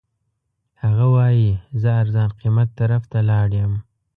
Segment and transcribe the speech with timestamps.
[0.83, 1.49] هغه وایي
[1.81, 3.73] زه ارزان قیمت طرف ته لاړ یم.